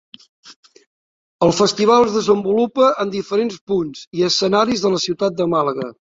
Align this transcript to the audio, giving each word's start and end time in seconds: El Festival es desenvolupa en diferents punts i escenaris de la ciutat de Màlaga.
El 1.47 1.53
Festival 1.57 2.05
es 2.07 2.15
desenvolupa 2.15 2.89
en 3.05 3.13
diferents 3.17 3.61
punts 3.73 4.03
i 4.21 4.27
escenaris 4.31 4.89
de 4.89 4.95
la 4.97 5.05
ciutat 5.07 5.39
de 5.45 5.51
Màlaga. 5.55 5.89